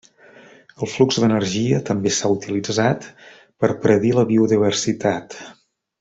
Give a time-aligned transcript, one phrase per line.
[0.85, 3.05] El flux d'energia també s'ha utilitzat
[3.65, 5.37] per predir la biodiversitat.